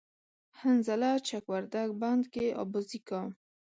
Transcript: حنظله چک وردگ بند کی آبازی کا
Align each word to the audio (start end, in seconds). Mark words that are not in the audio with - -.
حنظله 0.59 1.11
چک 1.27 1.43
وردگ 1.53 1.89
بند 2.01 2.23
کی 2.33 2.45
آبازی 2.63 2.99
کا 3.07 3.21